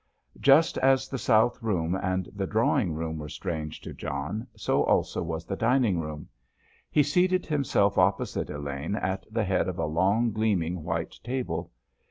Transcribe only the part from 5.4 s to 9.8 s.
the dining room. He seated himself opposite Elaine at the head of